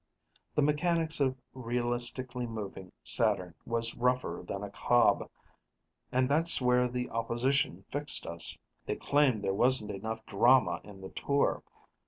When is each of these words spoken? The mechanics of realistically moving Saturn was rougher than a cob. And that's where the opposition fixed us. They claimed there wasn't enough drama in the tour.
The 0.55 0.63
mechanics 0.63 1.19
of 1.19 1.35
realistically 1.53 2.47
moving 2.47 2.91
Saturn 3.03 3.53
was 3.67 3.93
rougher 3.95 4.43
than 4.47 4.63
a 4.63 4.71
cob. 4.71 5.29
And 6.11 6.27
that's 6.27 6.59
where 6.59 6.87
the 6.87 7.11
opposition 7.11 7.85
fixed 7.91 8.25
us. 8.25 8.57
They 8.87 8.95
claimed 8.95 9.43
there 9.43 9.53
wasn't 9.53 9.91
enough 9.91 10.25
drama 10.25 10.81
in 10.83 11.01
the 11.01 11.09
tour. 11.09 11.61